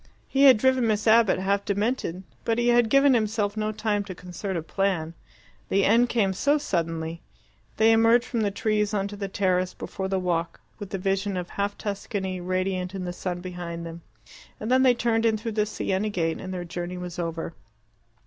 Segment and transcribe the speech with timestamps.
[0.27, 4.15] He had driven Miss Abbott half demented, but he had given himself no time to
[4.15, 5.13] concert a plan.
[5.69, 7.21] The end came so suddenly.
[7.77, 11.37] They emerged from the trees on to the terrace before the walk, with the vision
[11.37, 14.01] of half Tuscany radiant in the sun behind them,
[14.59, 17.53] and then they turned in through the Siena gate, and their journey was over.